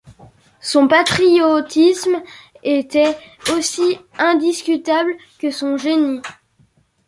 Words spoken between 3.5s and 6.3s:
aussi indiscutable que son génie.